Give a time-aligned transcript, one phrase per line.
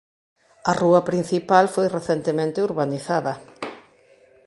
[0.69, 3.33] A rúa principal foi recentemente urbanizada.